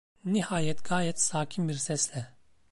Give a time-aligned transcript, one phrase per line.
[0.25, 2.27] Nihayet gayet sakin bir sesle.